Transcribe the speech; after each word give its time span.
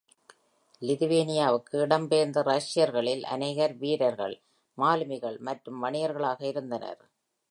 லிதுவேனியாவுக்கு 0.81 1.75
இடம்பெயர்ந்த 1.81 2.41
ரஷ்யர்களில் 2.41 3.23
அநேகர் 3.25 3.75
வீரர்கள், 3.77 4.35
மாலுமிகள் 4.77 5.37
மற்றும் 5.39 5.83
வணிகர்களாக 5.83 6.41
இருந்தனர். 6.47 7.01